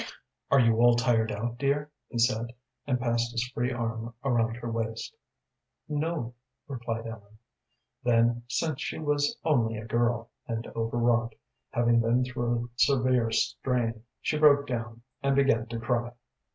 "Are 0.49 0.59
you 0.59 0.77
all 0.77 0.95
tired 0.95 1.31
out, 1.31 1.59
dear?" 1.59 1.91
he 2.07 2.17
said, 2.17 2.53
and 2.87 2.99
passed 2.99 3.31
his 3.31 3.47
free 3.53 3.71
arm 3.71 4.15
around 4.23 4.55
her 4.55 4.71
waist. 4.71 5.15
"No," 5.87 6.33
replied 6.67 7.05
Ellen. 7.05 7.37
Then, 8.01 8.41
since 8.47 8.81
she 8.81 8.97
was 8.97 9.37
only 9.43 9.77
a 9.77 9.85
girl, 9.85 10.31
and 10.47 10.65
overwrought, 10.75 11.35
having 11.69 11.99
been 11.99 12.25
through 12.25 12.63
a 12.65 12.69
severe 12.77 13.29
strain, 13.29 14.01
she 14.21 14.39
broke 14.39 14.65
down, 14.65 15.03
and 15.21 15.35
began 15.35 15.67
to 15.67 15.77
cry. 15.79 16.13